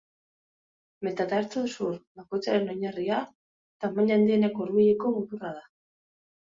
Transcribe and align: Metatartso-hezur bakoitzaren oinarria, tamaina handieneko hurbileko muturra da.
Metatartso-hezur 1.07 1.93
bakoitzaren 2.23 2.73
oinarria, 2.77 3.21
tamaina 3.87 4.21
handieneko 4.23 4.67
hurbileko 4.69 5.17
muturra 5.21 5.57
da. 5.65 5.67